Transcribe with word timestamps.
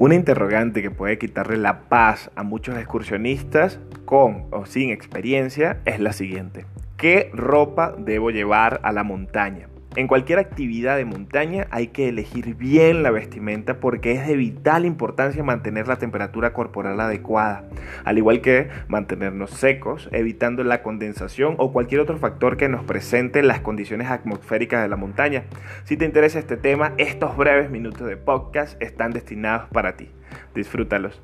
Una 0.00 0.14
interrogante 0.14 0.80
que 0.80 0.92
puede 0.92 1.18
quitarle 1.18 1.56
la 1.56 1.88
paz 1.88 2.30
a 2.36 2.44
muchos 2.44 2.76
excursionistas 2.76 3.80
con 4.04 4.46
o 4.52 4.64
sin 4.64 4.90
experiencia 4.90 5.80
es 5.86 5.98
la 5.98 6.12
siguiente. 6.12 6.66
¿Qué 6.96 7.30
ropa 7.32 7.96
debo 7.98 8.30
llevar 8.30 8.78
a 8.84 8.92
la 8.92 9.02
montaña? 9.02 9.68
En 9.98 10.06
cualquier 10.06 10.38
actividad 10.38 10.96
de 10.96 11.04
montaña 11.04 11.66
hay 11.72 11.88
que 11.88 12.08
elegir 12.08 12.54
bien 12.54 13.02
la 13.02 13.10
vestimenta 13.10 13.80
porque 13.80 14.12
es 14.12 14.28
de 14.28 14.36
vital 14.36 14.84
importancia 14.84 15.42
mantener 15.42 15.88
la 15.88 15.96
temperatura 15.96 16.52
corporal 16.52 17.00
adecuada, 17.00 17.64
al 18.04 18.16
igual 18.16 18.40
que 18.40 18.68
mantenernos 18.86 19.50
secos, 19.50 20.08
evitando 20.12 20.62
la 20.62 20.84
condensación 20.84 21.56
o 21.58 21.72
cualquier 21.72 22.00
otro 22.00 22.16
factor 22.16 22.56
que 22.56 22.68
nos 22.68 22.84
presente 22.84 23.42
las 23.42 23.58
condiciones 23.58 24.08
atmosféricas 24.08 24.82
de 24.82 24.88
la 24.88 24.94
montaña. 24.94 25.46
Si 25.82 25.96
te 25.96 26.04
interesa 26.04 26.38
este 26.38 26.56
tema, 26.56 26.92
estos 26.96 27.36
breves 27.36 27.68
minutos 27.68 28.06
de 28.06 28.16
podcast 28.16 28.80
están 28.80 29.10
destinados 29.10 29.68
para 29.70 29.96
ti. 29.96 30.10
Disfrútalos. 30.54 31.20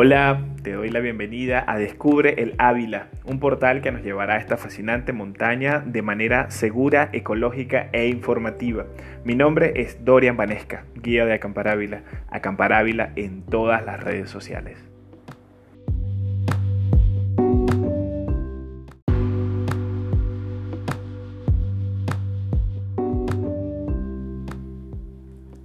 Hola, 0.00 0.44
te 0.62 0.74
doy 0.74 0.90
la 0.90 1.00
bienvenida 1.00 1.64
a 1.66 1.76
Descubre 1.76 2.40
el 2.40 2.54
Ávila, 2.58 3.08
un 3.24 3.40
portal 3.40 3.80
que 3.82 3.90
nos 3.90 4.04
llevará 4.04 4.34
a 4.34 4.38
esta 4.38 4.56
fascinante 4.56 5.12
montaña 5.12 5.80
de 5.80 6.02
manera 6.02 6.52
segura, 6.52 7.08
ecológica 7.12 7.88
e 7.90 8.06
informativa. 8.06 8.86
Mi 9.24 9.34
nombre 9.34 9.72
es 9.74 10.04
Dorian 10.04 10.36
Vanesca, 10.36 10.84
guía 10.94 11.26
de 11.26 11.34
Acampar 11.34 11.66
Ávila, 11.66 12.02
Acampar 12.30 12.74
Ávila 12.74 13.10
en 13.16 13.42
todas 13.42 13.84
las 13.84 14.00
redes 14.00 14.30
sociales. 14.30 14.78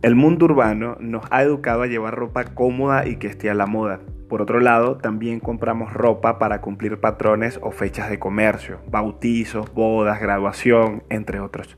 El 0.01 0.15
mundo 0.15 0.45
urbano 0.45 0.97
nos 0.99 1.23
ha 1.29 1.43
educado 1.43 1.83
a 1.83 1.87
llevar 1.87 2.15
ropa 2.15 2.45
cómoda 2.55 3.07
y 3.07 3.17
que 3.17 3.27
esté 3.27 3.51
a 3.51 3.53
la 3.53 3.67
moda. 3.67 3.99
Por 4.29 4.41
otro 4.41 4.59
lado, 4.59 4.97
también 4.97 5.39
compramos 5.39 5.93
ropa 5.93 6.39
para 6.39 6.61
cumplir 6.61 6.99
patrones 6.99 7.59
o 7.61 7.71
fechas 7.71 8.09
de 8.09 8.19
comercio, 8.19 8.79
bautizos, 8.89 9.73
bodas, 9.73 10.19
graduación, 10.19 11.03
entre 11.09 11.39
otros. 11.39 11.77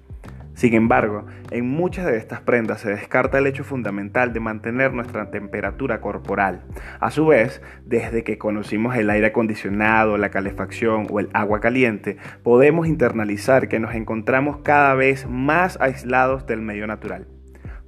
Sin 0.55 0.73
embargo, 0.73 1.25
en 1.51 1.69
muchas 1.69 2.05
de 2.05 2.17
estas 2.17 2.39
prendas 2.39 2.79
se 2.79 2.89
descarta 2.89 3.39
el 3.39 3.47
hecho 3.47 3.65
fundamental 3.65 4.31
de 4.31 4.39
mantener 4.39 4.93
nuestra 4.93 5.29
temperatura 5.29 5.99
corporal. 5.99 6.63
A 7.01 7.11
su 7.11 7.25
vez, 7.25 7.61
desde 7.85 8.23
que 8.23 8.37
conocimos 8.37 8.95
el 8.95 9.09
aire 9.09 9.27
acondicionado, 9.27 10.17
la 10.17 10.31
calefacción 10.31 11.07
o 11.11 11.19
el 11.19 11.29
agua 11.33 11.59
caliente, 11.59 12.15
podemos 12.41 12.87
internalizar 12.87 13.67
que 13.67 13.81
nos 13.81 13.95
encontramos 13.95 14.59
cada 14.63 14.95
vez 14.95 15.27
más 15.27 15.77
aislados 15.81 16.47
del 16.47 16.61
medio 16.61 16.87
natural. 16.87 17.27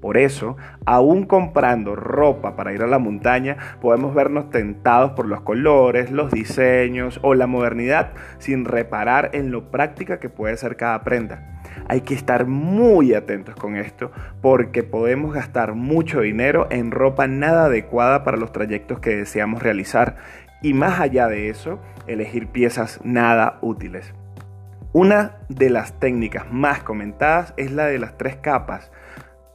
Por 0.07 0.17
eso, 0.17 0.55
aún 0.85 1.25
comprando 1.25 1.93
ropa 1.93 2.55
para 2.55 2.71
ir 2.71 2.81
a 2.81 2.87
la 2.87 2.97
montaña, 2.97 3.57
podemos 3.81 4.15
vernos 4.15 4.49
tentados 4.49 5.11
por 5.11 5.27
los 5.27 5.41
colores, 5.41 6.11
los 6.11 6.31
diseños 6.31 7.19
o 7.23 7.35
la 7.35 7.45
modernidad 7.45 8.13
sin 8.37 8.63
reparar 8.63 9.31
en 9.33 9.51
lo 9.51 9.69
práctica 9.69 10.17
que 10.17 10.29
puede 10.29 10.55
ser 10.55 10.77
cada 10.77 11.03
prenda. 11.03 11.59
Hay 11.89 11.99
que 11.99 12.13
estar 12.13 12.47
muy 12.47 13.13
atentos 13.13 13.57
con 13.57 13.75
esto 13.75 14.13
porque 14.41 14.81
podemos 14.81 15.33
gastar 15.33 15.73
mucho 15.73 16.21
dinero 16.21 16.67
en 16.69 16.91
ropa 16.91 17.27
nada 17.27 17.65
adecuada 17.65 18.23
para 18.23 18.37
los 18.37 18.53
trayectos 18.53 19.01
que 19.01 19.13
deseamos 19.13 19.61
realizar 19.61 20.15
y 20.61 20.73
más 20.73 21.01
allá 21.01 21.27
de 21.27 21.49
eso, 21.49 21.81
elegir 22.07 22.47
piezas 22.47 23.01
nada 23.03 23.57
útiles. 23.59 24.13
Una 24.93 25.39
de 25.49 25.69
las 25.69 25.99
técnicas 25.99 26.49
más 26.49 26.81
comentadas 26.81 27.53
es 27.57 27.73
la 27.73 27.87
de 27.87 27.99
las 27.99 28.17
tres 28.17 28.37
capas 28.37 28.89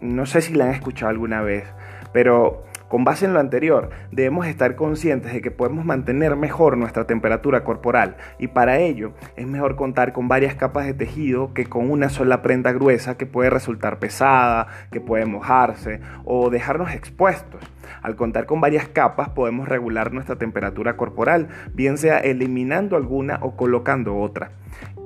no 0.03 0.27
sé 0.27 0.43
si 0.43 0.53
la 0.53 0.65
han 0.65 0.75
escuchado 0.75 1.11
alguna 1.11 1.41
vez, 1.43 1.65
pero 2.13 2.65
con 2.93 3.05
base 3.05 3.25
en 3.25 3.33
lo 3.33 3.41
anterior, 3.41 3.89
debemos 4.11 4.47
estar 4.47 4.77
conscientes 4.77 5.33
de 5.33 5.41
que 5.41 5.51
podemos 5.51 5.87
mantener 5.87 6.37
mejor 6.37 6.77
nuestra 6.77 7.07
temperatura 7.07 7.65
corporal 7.65 8.19
y 8.39 8.49
para 8.49 8.81
ello 8.81 9.15
es 9.35 9.47
mejor 9.47 9.77
contar 9.77 10.13
con 10.13 10.29
varias 10.29 10.57
capas 10.57 10.85
de 10.85 10.93
tejido 10.93 11.55
que 11.55 11.65
con 11.65 11.91
una 11.91 12.11
sola 12.11 12.43
prenda 12.43 12.71
gruesa 12.71 13.17
que 13.17 13.25
puede 13.25 13.49
resultar 13.49 13.99
pesada, 13.99 14.67
que 14.91 15.01
puede 15.01 15.25
mojarse 15.25 16.03
o 16.27 16.51
dejarnos 16.51 16.93
expuestos. 16.93 17.63
Al 18.03 18.15
contar 18.15 18.45
con 18.45 18.61
varias 18.61 18.89
capas 18.89 19.31
podemos 19.31 19.71
regular 19.71 20.13
nuestra 20.13 20.37
temperatura 20.37 20.99
corporal, 20.99 21.49
bien 21.73 21.97
sea 21.97 22.19
eliminando 22.19 22.97
alguna 22.97 23.39
o 23.41 23.57
colocando 23.57 24.19
otra. 24.19 24.51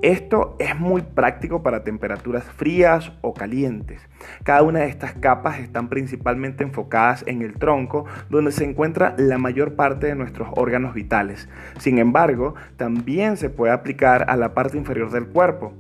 Esto 0.03 0.57
es 0.59 0.79
muy 0.79 1.01
práctico 1.01 1.63
para 1.63 1.83
temperaturas 1.83 2.45
frías 2.45 3.13
o 3.23 3.33
calientes. 3.33 4.03
Cada 4.45 4.63
una 4.63 4.81
de 4.81 4.89
estas 4.89 5.15
capas 5.15 5.59
están 5.59 5.89
principalmente 5.89 6.65
enfocadas 6.65 7.25
en 7.27 7.41
el 7.41 7.55
tronco, 7.55 8.05
donde 8.29 8.53
se 8.53 8.65
encuentra 8.65 9.15
la 9.17 9.39
mayor 9.39 9.75
parte 9.75 10.07
de 10.09 10.15
nuestros 10.15 10.49
órganos 10.55 10.93
vitales. 10.93 11.49
Sin 11.79 11.99
embargo, 11.99 12.55
también 12.77 13.39
se 13.39 13.49
puede 13.49 13.73
aplicar 13.73 14.27
a 14.29 14.37
la 14.37 14.53
parte 14.53 14.77
inferior 14.77 15.11
del 15.11 15.29
cuerpo. 15.29 15.73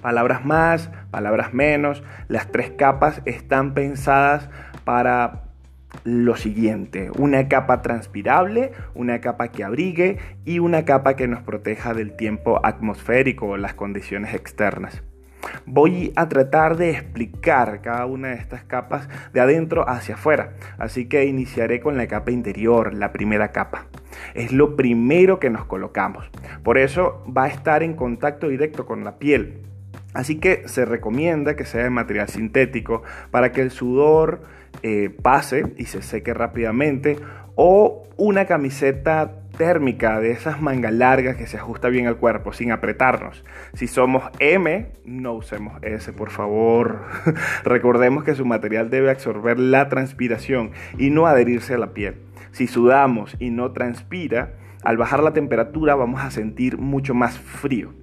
Palabras 0.00 0.44
más, 0.44 0.90
palabras 1.10 1.52
menos, 1.52 2.04
las 2.28 2.52
tres 2.52 2.70
capas 2.70 3.20
están 3.24 3.74
pensadas 3.74 4.48
para 4.84 5.44
lo 6.02 6.36
siguiente, 6.36 7.10
una 7.16 7.48
capa 7.48 7.82
transpirable, 7.82 8.72
una 8.94 9.20
capa 9.20 9.48
que 9.48 9.64
abrigue 9.64 10.18
y 10.44 10.58
una 10.58 10.84
capa 10.84 11.16
que 11.16 11.28
nos 11.28 11.42
proteja 11.42 11.94
del 11.94 12.16
tiempo 12.16 12.60
atmosférico 12.64 13.46
o 13.46 13.56
las 13.56 13.74
condiciones 13.74 14.34
externas. 14.34 15.02
Voy 15.66 16.12
a 16.16 16.28
tratar 16.28 16.76
de 16.76 16.90
explicar 16.90 17.80
cada 17.82 18.06
una 18.06 18.28
de 18.28 18.36
estas 18.36 18.64
capas 18.64 19.08
de 19.32 19.40
adentro 19.40 19.88
hacia 19.88 20.14
afuera, 20.14 20.54
así 20.78 21.06
que 21.06 21.26
iniciaré 21.26 21.80
con 21.80 21.96
la 21.96 22.06
capa 22.06 22.30
interior, 22.30 22.94
la 22.94 23.12
primera 23.12 23.52
capa. 23.52 23.86
Es 24.34 24.52
lo 24.52 24.76
primero 24.76 25.38
que 25.38 25.50
nos 25.50 25.64
colocamos, 25.66 26.30
por 26.62 26.78
eso 26.78 27.24
va 27.26 27.44
a 27.44 27.48
estar 27.48 27.82
en 27.82 27.94
contacto 27.94 28.48
directo 28.48 28.86
con 28.86 29.04
la 29.04 29.18
piel. 29.18 29.60
Así 30.14 30.36
que 30.36 30.66
se 30.66 30.84
recomienda 30.84 31.56
que 31.56 31.66
sea 31.66 31.82
de 31.82 31.90
material 31.90 32.28
sintético 32.28 33.02
para 33.30 33.52
que 33.52 33.60
el 33.60 33.70
sudor 33.70 34.42
eh, 34.82 35.10
pase 35.22 35.74
y 35.76 35.86
se 35.86 36.02
seque 36.02 36.32
rápidamente 36.32 37.18
o 37.56 38.04
una 38.16 38.46
camiseta 38.46 39.32
térmica 39.56 40.20
de 40.20 40.32
esas 40.32 40.60
mangas 40.60 40.92
largas 40.92 41.36
que 41.36 41.46
se 41.46 41.56
ajusta 41.56 41.88
bien 41.88 42.06
al 42.06 42.16
cuerpo 42.16 42.52
sin 42.52 42.72
apretarnos. 42.72 43.44
Si 43.74 43.86
somos 43.86 44.24
M, 44.38 44.88
no 45.04 45.34
usemos 45.34 45.82
S, 45.82 46.12
por 46.12 46.30
favor. 46.30 47.02
Recordemos 47.64 48.24
que 48.24 48.34
su 48.34 48.44
material 48.44 48.90
debe 48.90 49.10
absorber 49.10 49.58
la 49.58 49.88
transpiración 49.88 50.72
y 50.98 51.10
no 51.10 51.26
adherirse 51.26 51.74
a 51.74 51.78
la 51.78 51.92
piel. 51.92 52.16
Si 52.52 52.66
sudamos 52.66 53.36
y 53.38 53.50
no 53.50 53.72
transpira, 53.72 54.54
al 54.82 54.96
bajar 54.96 55.22
la 55.22 55.32
temperatura 55.32 55.94
vamos 55.94 56.22
a 56.22 56.30
sentir 56.30 56.78
mucho 56.78 57.14
más 57.14 57.38
frío. 57.38 57.94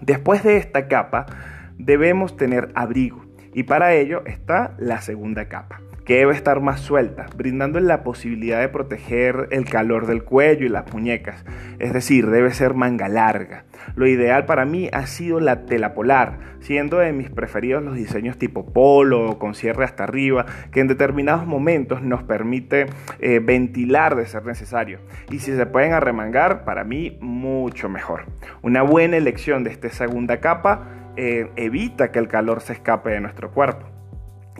Después 0.00 0.42
de 0.42 0.56
esta 0.56 0.88
capa, 0.88 1.26
debemos 1.78 2.36
tener 2.36 2.70
abrigo. 2.74 3.24
Y 3.54 3.64
para 3.64 3.94
ello 3.94 4.22
está 4.26 4.74
la 4.78 5.00
segunda 5.00 5.48
capa 5.48 5.80
que 6.08 6.16
debe 6.16 6.32
estar 6.32 6.62
más 6.62 6.80
suelta, 6.80 7.26
brindando 7.36 7.78
la 7.80 8.02
posibilidad 8.02 8.60
de 8.60 8.70
proteger 8.70 9.46
el 9.50 9.66
calor 9.66 10.06
del 10.06 10.24
cuello 10.24 10.64
y 10.64 10.70
las 10.70 10.90
muñecas. 10.90 11.44
Es 11.78 11.92
decir, 11.92 12.30
debe 12.30 12.50
ser 12.54 12.72
manga 12.72 13.08
larga. 13.08 13.66
Lo 13.94 14.06
ideal 14.06 14.46
para 14.46 14.64
mí 14.64 14.88
ha 14.90 15.06
sido 15.06 15.38
la 15.38 15.66
tela 15.66 15.92
polar, 15.92 16.38
siendo 16.60 16.96
de 16.96 17.12
mis 17.12 17.28
preferidos 17.28 17.82
los 17.82 17.94
diseños 17.94 18.38
tipo 18.38 18.72
polo 18.72 19.32
o 19.32 19.38
con 19.38 19.54
cierre 19.54 19.84
hasta 19.84 20.04
arriba, 20.04 20.46
que 20.72 20.80
en 20.80 20.88
determinados 20.88 21.46
momentos 21.46 22.00
nos 22.00 22.22
permite 22.22 22.86
eh, 23.18 23.40
ventilar 23.40 24.16
de 24.16 24.24
ser 24.24 24.46
necesario. 24.46 25.00
Y 25.30 25.40
si 25.40 25.54
se 25.54 25.66
pueden 25.66 25.92
arremangar, 25.92 26.64
para 26.64 26.84
mí 26.84 27.18
mucho 27.20 27.90
mejor. 27.90 28.24
Una 28.62 28.80
buena 28.80 29.18
elección 29.18 29.62
de 29.62 29.72
esta 29.72 29.90
segunda 29.90 30.40
capa 30.40 31.12
eh, 31.16 31.50
evita 31.56 32.12
que 32.12 32.18
el 32.18 32.28
calor 32.28 32.62
se 32.62 32.72
escape 32.72 33.10
de 33.10 33.20
nuestro 33.20 33.50
cuerpo. 33.50 33.97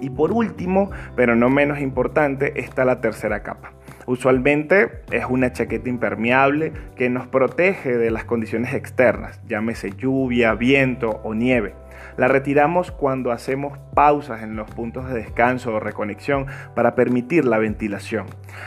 Y 0.00 0.11
por 0.11 0.33
último, 0.33 0.91
pero 1.17 1.37
no 1.37 1.49
menos 1.50 1.81
importante, 1.81 2.61
está 2.61 2.85
la 2.85 3.00
tercera 3.00 3.43
capa. 3.43 3.73
Usualmente 4.08 5.02
es 5.12 5.26
una 5.28 5.52
chaqueta 5.52 5.90
impermeable 5.90 6.72
que 6.96 7.10
nos 7.10 7.26
protege 7.26 7.99
de 7.99 8.10
las 8.10 8.25
condiciones 8.25 8.72
externas, 8.72 9.38
llámese 9.46 9.90
lluvia, 9.90 10.55
viento 10.55 11.20
o 11.25 11.34
nieve. 11.34 11.75
La 12.16 12.26
retiramos 12.26 12.90
cuando 12.90 13.32
hacemos 13.32 13.76
pausas 13.93 14.43
en 14.43 14.56
los 14.56 14.70
puntos 14.70 15.10
de 15.10 15.14
descanso 15.14 15.75
o 15.75 15.81
reconexión 15.81 16.46
para 16.75 16.94
permitir 16.94 17.44
la 17.44 17.58
ventilación. 17.58 18.25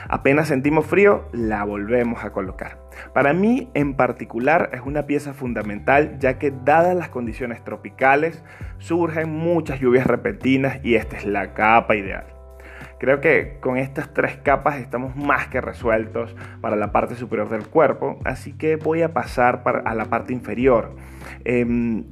Apenas 0.09 0.47
sentimos 0.47 0.85
frío, 0.85 1.27
la 1.33 1.63
volvemos 1.63 2.23
a 2.23 2.31
colocar. 2.31 2.77
Para 3.11 3.33
mí 3.33 3.71
en 3.73 3.95
particular 3.95 4.69
es 4.73 4.81
una 4.85 5.07
pieza 5.07 5.33
fundamental 5.33 6.19
ya 6.19 6.37
que 6.37 6.51
dadas 6.51 6.95
las 6.95 7.09
condiciones 7.09 7.63
tropicales 7.63 8.43
surgen 8.77 9.31
muchas 9.31 9.79
lluvias 9.79 10.05
repentinas 10.05 10.77
y 10.83 10.93
esta 10.93 11.17
es 11.17 11.25
la 11.25 11.55
capa 11.55 11.95
ideal. 11.95 12.40
Creo 13.01 13.19
que 13.19 13.57
con 13.61 13.77
estas 13.77 14.13
tres 14.13 14.37
capas 14.37 14.77
estamos 14.77 15.15
más 15.15 15.47
que 15.47 15.59
resueltos 15.59 16.35
para 16.61 16.75
la 16.75 16.91
parte 16.91 17.15
superior 17.15 17.49
del 17.49 17.67
cuerpo, 17.67 18.19
así 18.25 18.53
que 18.53 18.75
voy 18.75 19.01
a 19.01 19.11
pasar 19.11 19.63
a 19.85 19.95
la 19.95 20.05
parte 20.05 20.33
inferior. 20.33 20.95
Em, 21.43 22.03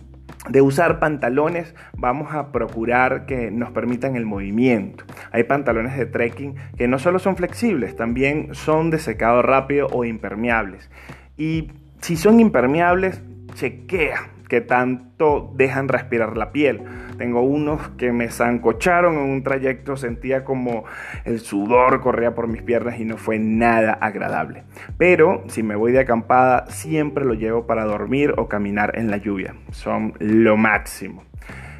de 0.49 0.61
usar 0.63 0.99
pantalones 0.99 1.75
vamos 1.95 2.33
a 2.33 2.51
procurar 2.51 3.27
que 3.27 3.51
nos 3.51 3.69
permitan 3.69 4.15
el 4.15 4.25
movimiento. 4.25 5.03
Hay 5.31 5.43
pantalones 5.43 5.95
de 5.95 6.07
trekking 6.07 6.55
que 6.75 6.87
no 6.87 6.97
solo 6.97 7.19
son 7.19 7.35
flexibles, 7.35 7.95
también 7.95 8.55
son 8.55 8.89
de 8.89 8.97
secado 8.97 9.43
rápido 9.43 9.89
o 9.91 10.05
impermeables. 10.05 10.89
Y 11.37 11.71
si 12.01 12.17
son 12.17 12.39
impermeables, 12.39 13.21
chequea 13.53 14.21
que 14.49 14.59
tanto 14.59 15.53
dejan 15.55 15.87
respirar 15.87 16.35
la 16.35 16.51
piel. 16.51 16.81
Tengo 17.17 17.41
unos 17.41 17.89
que 17.91 18.11
me 18.11 18.29
zancocharon 18.29 19.15
en 19.15 19.29
un 19.29 19.43
trayecto, 19.43 19.95
sentía 19.95 20.43
como 20.43 20.83
el 21.23 21.39
sudor 21.39 22.01
corría 22.01 22.35
por 22.35 22.47
mis 22.47 22.63
piernas 22.63 22.99
y 22.99 23.05
no 23.05 23.17
fue 23.17 23.39
nada 23.39 23.93
agradable. 23.93 24.63
Pero 24.97 25.43
si 25.47 25.63
me 25.63 25.75
voy 25.75 25.91
de 25.91 25.99
acampada, 25.99 26.65
siempre 26.67 27.23
lo 27.23 27.35
llevo 27.35 27.67
para 27.67 27.85
dormir 27.85 28.33
o 28.37 28.49
caminar 28.49 28.97
en 28.97 29.11
la 29.11 29.17
lluvia. 29.17 29.55
Son 29.71 30.13
lo 30.19 30.57
máximo. 30.57 31.23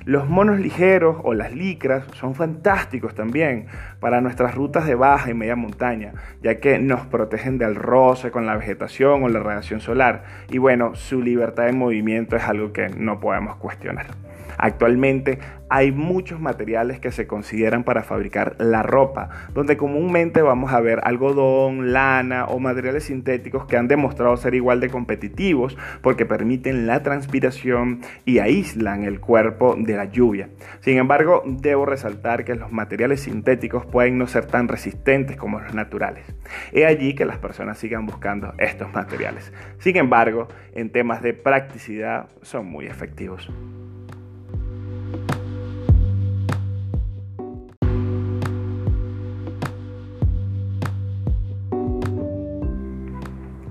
Los 0.05 0.27
monos 0.27 0.59
ligeros 0.59 1.17
o 1.23 1.33
las 1.33 1.53
licras 1.53 2.05
son 2.13 2.35
fantásticos 2.35 3.15
también 3.15 3.67
para 3.99 4.21
nuestras 4.21 4.55
rutas 4.55 4.85
de 4.85 4.95
baja 4.95 5.29
y 5.29 5.33
media 5.33 5.55
montaña, 5.55 6.13
ya 6.41 6.59
que 6.59 6.79
nos 6.79 7.05
protegen 7.07 7.57
del 7.57 7.75
roce 7.75 8.31
con 8.31 8.45
la 8.45 8.55
vegetación 8.55 9.23
o 9.23 9.29
la 9.29 9.39
radiación 9.39 9.81
solar. 9.81 10.23
Y 10.49 10.57
bueno, 10.57 10.95
su 10.95 11.21
libertad 11.21 11.65
de 11.65 11.73
movimiento 11.73 12.35
es 12.35 12.43
algo 12.43 12.73
que 12.73 12.89
no 12.89 13.19
podemos 13.19 13.57
cuestionar. 13.57 14.28
Actualmente 14.59 15.39
hay 15.69 15.93
muchos 15.93 16.41
materiales 16.41 16.99
que 16.99 17.11
se 17.11 17.27
consideran 17.27 17.85
para 17.85 18.03
fabricar 18.03 18.55
la 18.59 18.83
ropa, 18.83 19.29
donde 19.53 19.77
comúnmente 19.77 20.41
vamos 20.41 20.73
a 20.73 20.81
ver 20.81 20.99
algodón, 21.03 21.93
lana 21.93 22.45
o 22.45 22.59
materiales 22.59 23.05
sintéticos 23.05 23.65
que 23.65 23.77
han 23.77 23.87
demostrado 23.87 24.35
ser 24.35 24.55
igual 24.55 24.81
de 24.81 24.89
competitivos 24.89 25.77
porque 26.01 26.25
permiten 26.25 26.87
la 26.87 27.03
transpiración 27.03 28.01
y 28.25 28.39
aíslan 28.39 29.05
el 29.05 29.21
cuerpo 29.21 29.75
de 29.77 29.95
la 29.95 30.05
lluvia. 30.05 30.49
Sin 30.81 30.97
embargo, 30.97 31.41
debo 31.45 31.85
resaltar 31.85 32.43
que 32.43 32.55
los 32.55 32.69
materiales 32.69 33.21
sintéticos 33.21 33.85
pueden 33.85 34.17
no 34.17 34.27
ser 34.27 34.45
tan 34.45 34.67
resistentes 34.67 35.37
como 35.37 35.61
los 35.61 35.73
naturales. 35.73 36.25
He 36.73 36.85
allí 36.85 37.15
que 37.15 37.25
las 37.25 37.37
personas 37.37 37.77
sigan 37.77 38.05
buscando 38.05 38.53
estos 38.57 38.91
materiales. 38.91 39.53
Sin 39.77 39.95
embargo, 39.95 40.49
en 40.73 40.89
temas 40.89 41.21
de 41.21 41.33
practicidad 41.33 42.27
son 42.41 42.65
muy 42.65 42.87
efectivos. 42.87 43.49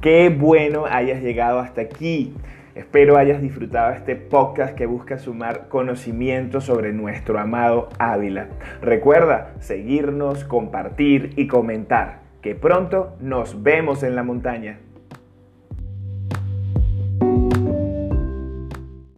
Qué 0.01 0.29
bueno 0.29 0.85
hayas 0.87 1.21
llegado 1.21 1.59
hasta 1.59 1.81
aquí. 1.81 2.33
Espero 2.77 3.17
hayas 3.17 3.43
disfrutado 3.43 3.93
este 3.93 4.15
podcast 4.15 4.77
que 4.77 4.87
busca 4.87 5.19
sumar 5.19 5.67
conocimiento 5.69 6.61
sobre 6.61 6.93
nuestro 6.93 7.41
amado 7.41 7.89
Ávila. 7.99 8.47
Recuerda 8.81 9.55
seguirnos, 9.59 10.45
compartir 10.45 11.33
y 11.35 11.49
comentar. 11.49 12.21
Que 12.43 12.55
pronto 12.55 13.17
nos 13.19 13.65
vemos 13.65 14.05
en 14.05 14.15
la 14.15 14.23
montaña. 14.23 14.79